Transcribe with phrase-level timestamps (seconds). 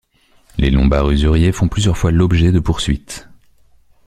[0.57, 3.29] Les Lombards usuriers font plusieurs fois l'objet de poursuites.